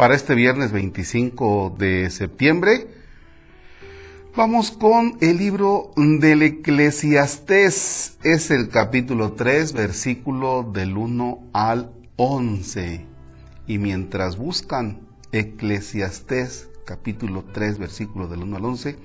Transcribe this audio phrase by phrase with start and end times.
[0.00, 2.88] para este viernes 25 de septiembre.
[4.34, 8.16] Vamos con el libro del Eclesiastés.
[8.22, 13.04] Es el capítulo 3, versículo del 1 al 11.
[13.66, 18.96] Y mientras buscan Eclesiastés, capítulo 3, versículo del 1 al 11,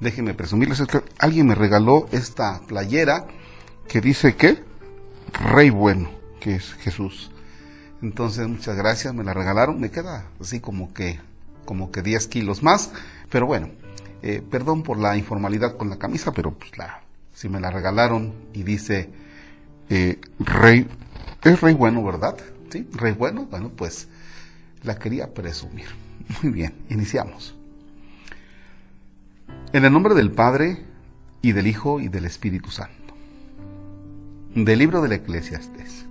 [0.00, 0.82] déjenme presumirles
[1.20, 3.28] alguien me regaló esta playera
[3.88, 4.58] que dice que
[5.54, 7.30] Rey Bueno, que es Jesús.
[8.04, 11.18] Entonces, muchas gracias, me la regalaron, me queda así como que,
[11.64, 12.92] como que 10 kilos más,
[13.30, 13.70] pero bueno,
[14.20, 17.00] eh, perdón por la informalidad con la camisa, pero pues la,
[17.32, 19.08] si me la regalaron y dice
[19.88, 20.86] eh, rey,
[21.44, 22.36] es rey bueno, ¿verdad?
[22.68, 24.06] Sí, rey bueno, bueno, pues
[24.82, 25.86] la quería presumir.
[26.42, 27.54] Muy bien, iniciamos.
[29.72, 30.84] En el nombre del Padre
[31.40, 33.14] y del Hijo y del Espíritu Santo.
[34.54, 36.04] Del libro del Eclesiastés.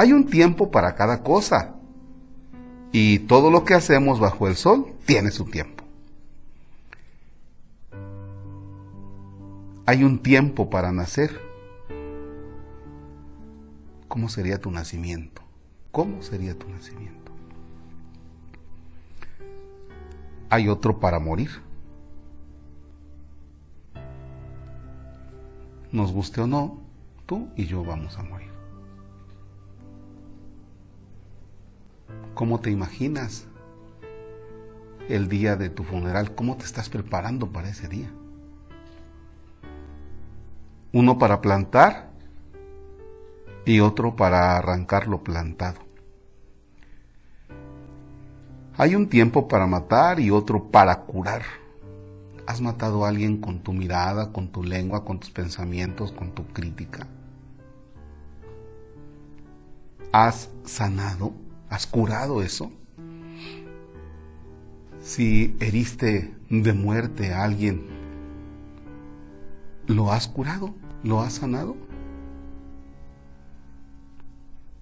[0.00, 1.74] Hay un tiempo para cada cosa.
[2.90, 5.84] Y todo lo que hacemos bajo el sol tiene su tiempo.
[9.84, 11.38] Hay un tiempo para nacer.
[14.08, 15.42] ¿Cómo sería tu nacimiento?
[15.92, 17.32] ¿Cómo sería tu nacimiento?
[20.48, 21.50] Hay otro para morir.
[25.92, 26.80] Nos guste o no,
[27.26, 28.59] tú y yo vamos a morir.
[32.34, 33.46] ¿Cómo te imaginas
[35.08, 36.34] el día de tu funeral?
[36.34, 38.10] ¿Cómo te estás preparando para ese día?
[40.92, 42.10] Uno para plantar
[43.64, 45.80] y otro para arrancar lo plantado.
[48.76, 51.42] Hay un tiempo para matar y otro para curar.
[52.46, 56.46] ¿Has matado a alguien con tu mirada, con tu lengua, con tus pensamientos, con tu
[56.46, 57.06] crítica?
[60.12, 61.32] ¿Has sanado?
[61.70, 62.72] ¿Has curado eso?
[65.00, 67.86] Si heriste de muerte a alguien,
[69.86, 70.74] ¿lo has curado?
[71.04, 71.76] ¿Lo has sanado?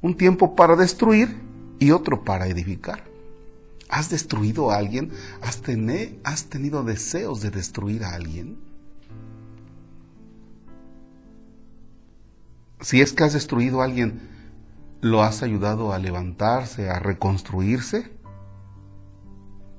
[0.00, 1.36] Un tiempo para destruir
[1.78, 3.04] y otro para edificar.
[3.90, 5.12] ¿Has destruido a alguien?
[5.42, 5.62] ¿Has,
[6.24, 8.58] ¿Has, tenido deseos de destruir a alguien?
[12.80, 14.37] Si es que has destruido a alguien,
[15.00, 18.10] ¿Lo has ayudado a levantarse, a reconstruirse?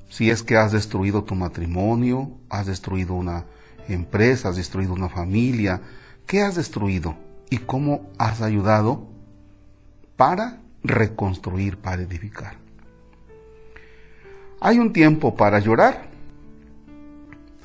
[0.07, 3.45] Si es que has destruido tu matrimonio, has destruido una
[3.89, 5.81] empresa, has destruido una familia,
[6.25, 7.15] ¿qué has destruido?
[7.49, 9.07] ¿Y cómo has ayudado
[10.15, 12.55] para reconstruir, para edificar?
[14.61, 16.09] Hay un tiempo para llorar.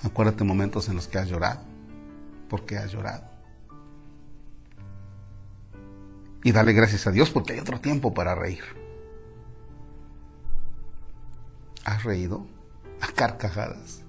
[0.03, 1.61] Acuérdate momentos en los que has llorado.
[2.49, 3.34] ¿Por qué has llorado?
[6.45, 8.63] Y dale gracias a Dios porque hay otro tiempo para reír.
[11.85, 12.47] ¿Has reído?
[13.01, 14.03] A carcajadas.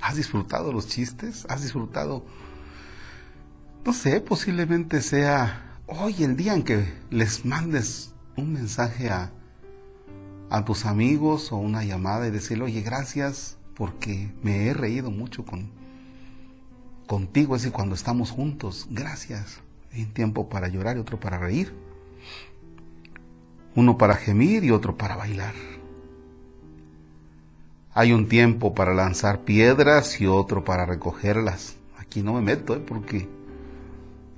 [0.00, 1.46] ¿Has disfrutado los chistes?
[1.48, 2.24] ¿Has disfrutado?
[3.84, 9.30] No sé, posiblemente sea hoy el día en que les mandes un mensaje a,
[10.48, 15.44] a tus amigos o una llamada y decirle, oye, gracias porque me he reído mucho
[15.44, 15.70] con,
[17.06, 19.60] contigo, es decir, cuando estamos juntos, gracias.
[19.92, 21.72] Hay un tiempo para llorar y otro para reír.
[23.74, 25.54] Uno para gemir y otro para bailar.
[27.94, 31.76] Hay un tiempo para lanzar piedras y otro para recogerlas.
[31.98, 32.80] Aquí no me meto, ¿eh?
[32.86, 33.28] porque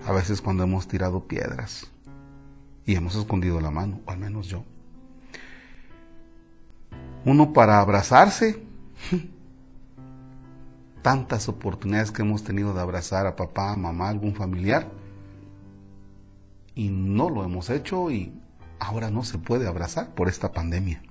[0.07, 1.87] a veces cuando hemos tirado piedras
[2.85, 4.65] y hemos escondido la mano, o al menos yo.
[7.25, 8.61] Uno para abrazarse.
[11.03, 14.89] Tantas oportunidades que hemos tenido de abrazar a papá, a mamá, algún familiar
[16.75, 18.33] y no lo hemos hecho y
[18.79, 21.03] ahora no se puede abrazar por esta pandemia.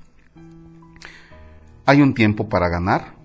[1.85, 3.15] Hay un tiempo para ganar.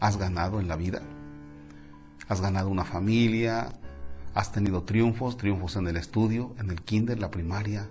[0.00, 1.02] Has ganado en la vida.
[2.28, 3.68] Has ganado una familia.
[4.34, 7.88] Has tenido triunfos, triunfos en el estudio, en el kinder, la primaria,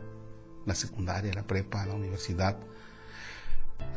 [0.65, 2.57] la secundaria, la prepa, la universidad.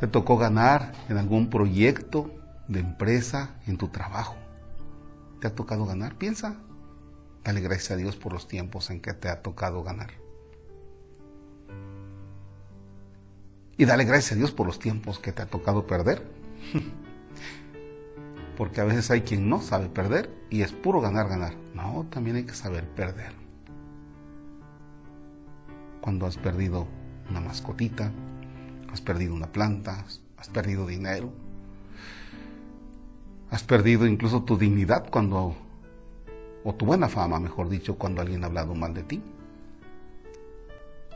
[0.01, 2.31] Te tocó ganar en algún proyecto
[2.69, 4.37] de empresa, en tu trabajo.
[5.41, 6.17] ¿Te ha tocado ganar?
[6.17, 6.57] Piensa,
[7.45, 10.11] Dale gracias a Dios por los tiempos en que te ha tocado ganar.
[13.77, 16.25] Y dale gracias a Dios por los tiempos que te ha tocado perder.
[18.57, 21.55] Porque a veces hay quien no sabe perder y es puro ganar, ganar.
[21.75, 23.33] No, también hay que saber perder.
[26.01, 26.87] Cuando has perdido
[27.29, 28.13] una mascotita,
[28.93, 30.05] has perdido una planta,
[30.37, 31.33] has perdido dinero,
[33.51, 35.57] has perdido incluso tu dignidad cuando
[36.65, 39.23] o tu buena fama, mejor dicho, cuando alguien ha hablado mal de ti.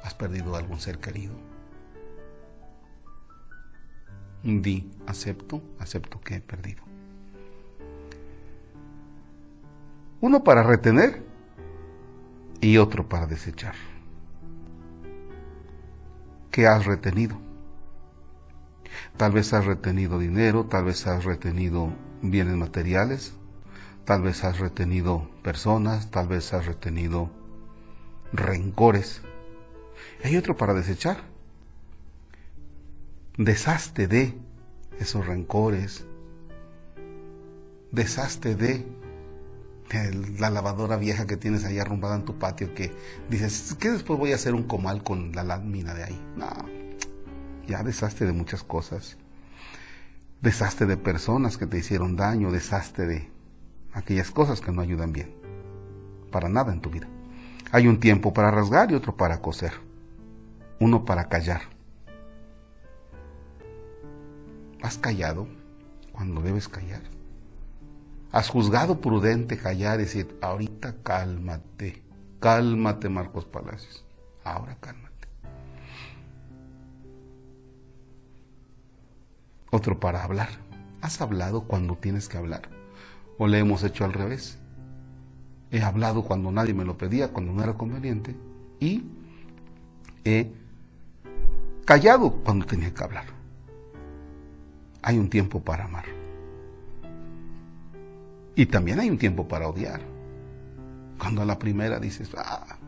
[0.03, 1.35] Has perdido algún ser querido.
[4.43, 6.83] Di, acepto, acepto que he perdido.
[10.21, 11.23] Uno para retener
[12.61, 13.75] y otro para desechar.
[16.51, 17.37] ¿Qué has retenido?
[19.17, 21.91] Tal vez has retenido dinero, tal vez has retenido
[22.23, 23.35] bienes materiales,
[24.07, 27.29] tal vez has retenido personas, tal vez has retenido
[28.33, 29.21] rencores.
[30.23, 31.25] hay otro para desechar.
[33.37, 34.39] Deshazte de
[35.01, 36.07] esos rencores.
[37.91, 38.87] Deshazte de
[40.39, 42.93] la lavadora vieja que tienes ahí arrumbada en tu patio que
[43.29, 46.21] dices, ¿qué después voy a hacer un comal con la lámina de ahí?
[46.37, 46.49] No,
[47.67, 49.17] ya deshazte de muchas cosas.
[50.43, 53.36] Deshazte de personas que te hicieron daño, deshazte de
[53.97, 55.35] aquellas cosas que no ayudan bien.
[56.31, 57.09] Para nada en tu vida.
[57.73, 59.73] Hay un tiempo para rasgar y otro para coser.
[60.79, 61.63] Uno para callar.
[64.83, 65.49] ¿Has callado
[66.13, 67.01] cuando debes callar?
[68.33, 72.03] ¿Has juzgado prudente callar y decir, ahorita cálmate,
[72.39, 74.05] cálmate Marcos Palacios,
[74.45, 75.29] ahora cálmate?
[79.71, 80.49] Otro para hablar.
[81.01, 82.76] ¿Has hablado cuando tienes que hablar?
[83.39, 84.59] ¿O le hemos hecho al revés?
[85.71, 88.37] He hablado cuando nadie me lo pedía, cuando no era conveniente,
[88.81, 89.05] y
[90.25, 90.51] he
[91.85, 93.25] callado cuando tenía que hablar.
[95.03, 96.05] Hay un tiempo para amar.
[98.55, 100.01] Y también hay un tiempo para odiar.
[101.19, 102.79] Cuando a la primera dices, ah,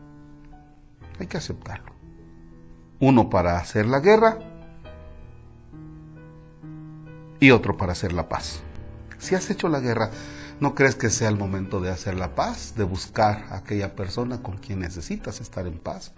[1.19, 1.93] hay que aceptarlo.
[2.99, 4.39] Uno para hacer la guerra
[7.39, 8.63] y otro para hacer la paz.
[9.19, 10.09] Si has hecho la guerra,
[10.59, 12.73] ¿no crees que sea el momento de hacer la paz?
[12.75, 16.13] De buscar a aquella persona con quien necesitas estar en paz.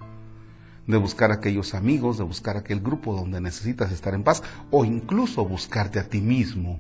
[0.88, 4.44] De buscar aquellos amigos, de buscar aquel grupo donde necesitas estar en paz.
[4.69, 6.80] O incluso buscarte a ti mismo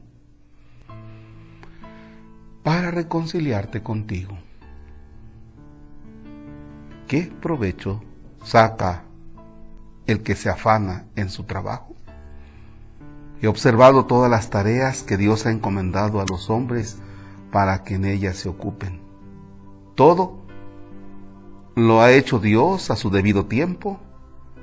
[2.63, 4.37] para reconciliarte contigo.
[7.07, 8.01] ¿Qué provecho
[8.43, 9.03] saca
[10.05, 11.90] el que se afana en su trabajo?
[13.41, 16.99] He observado todas las tareas que Dios ha encomendado a los hombres
[17.51, 19.01] para que en ellas se ocupen.
[19.95, 20.37] Todo
[21.75, 23.99] lo ha hecho Dios a su debido tiempo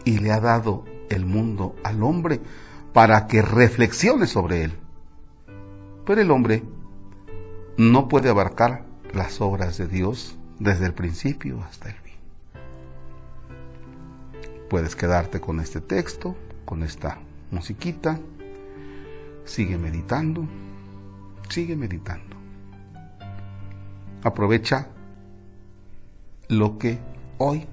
[0.05, 2.41] y le ha dado el mundo al hombre
[2.93, 4.73] para que reflexione sobre él.
[6.07, 6.63] Pero el hombre
[7.77, 12.15] no puede abarcar las obras de Dios desde el principio hasta el fin.
[14.71, 17.19] Puedes quedarte con este texto, con esta
[17.51, 18.21] musiquita
[19.49, 20.47] Sigue meditando,
[21.49, 22.37] sigue meditando.
[24.23, 24.89] Aprovecha
[26.49, 26.99] lo que
[27.39, 27.67] hoy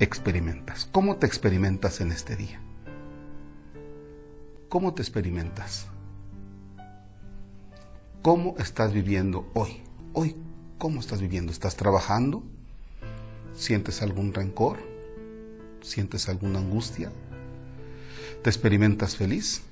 [0.00, 0.88] experimentas.
[0.90, 2.60] ¿Cómo te experimentas en este día?
[4.68, 5.86] ¿Cómo te experimentas?
[8.20, 9.82] ¿Cómo estás viviendo hoy?
[10.12, 10.34] Hoy,
[10.76, 11.52] ¿cómo estás viviendo?
[11.52, 12.42] ¿Estás trabajando?
[13.54, 14.78] ¿Sientes algún rencor?
[15.82, 17.12] ¿Sientes alguna angustia?
[18.42, 19.62] ¿Te experimentas feliz?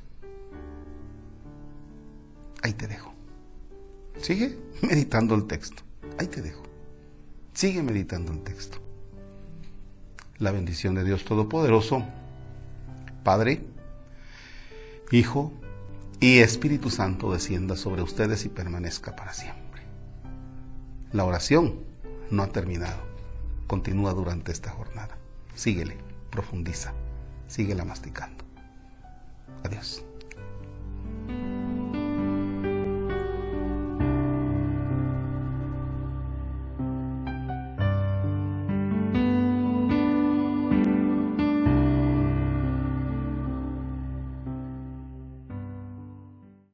[2.63, 3.13] Ahí te dejo.
[4.21, 5.83] Sigue meditando el texto.
[6.19, 6.63] Ahí te dejo.
[7.55, 8.79] Sigue meditando el texto.
[10.39, 12.05] La bendición de Dios Todopoderoso,
[13.25, 13.65] Padre,
[15.11, 15.53] Hijo
[16.21, 19.83] y Espíritu Santo descienda sobre ustedes y permanezca para siempre.
[21.13, 21.81] La oración
[22.31, 23.01] no ha terminado.
[23.67, 25.17] Continúa durante esta jornada.
[25.55, 25.97] Síguele,
[26.31, 26.93] profundiza,
[27.49, 28.45] síguela masticando.
[29.65, 30.05] Adiós.